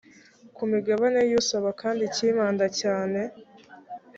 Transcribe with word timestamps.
ku 0.55 0.63
migabane 0.71 1.19
y 1.31 1.33
usaba 1.41 1.69
kandi 1.81 2.01
ikibanda 2.09 2.65
cyane 2.79 3.21